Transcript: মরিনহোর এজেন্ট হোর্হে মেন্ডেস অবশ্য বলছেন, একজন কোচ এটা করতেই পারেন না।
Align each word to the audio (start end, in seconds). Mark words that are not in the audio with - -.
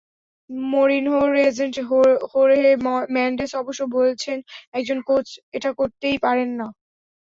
মরিনহোর 0.71 1.31
এজেন্ট 1.43 1.75
হোর্হে 2.31 2.71
মেন্ডেস 3.15 3.51
অবশ্য 3.61 3.81
বলছেন, 3.97 4.37
একজন 4.73 4.97
কোচ 5.07 5.27
এটা 5.53 5.69
করতেই 5.79 6.17
পারেন 6.25 6.49
না। 6.59 6.67